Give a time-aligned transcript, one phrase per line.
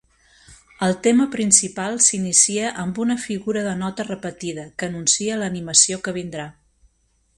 [0.85, 6.49] El tema principal s'inicia amb una figura de nota repetida, que anuncia l'animació que vindrà.